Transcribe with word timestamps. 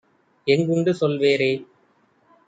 எங்குண்டு 0.47 0.91
சொல் 0.91 1.17
வேறே? 1.17 1.51